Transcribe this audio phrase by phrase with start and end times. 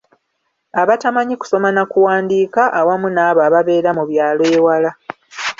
[0.81, 4.91] Abatamanyi kusoma na kuwandiika awamu n'abo ababeera mu byalo ewala.